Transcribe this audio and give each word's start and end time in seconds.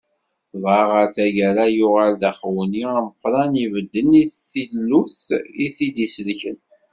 Dɣa 0.61 0.83
ɣer 0.91 1.07
tagara 1.15 1.65
yuɣal 1.77 2.13
d 2.21 2.23
axewni 2.29 2.83
ameqqran 2.97 3.53
ibedden 3.63 4.09
i 4.21 4.23
tillut 4.51 5.25
i 5.65 5.67
t-id-isellken. 5.75 6.57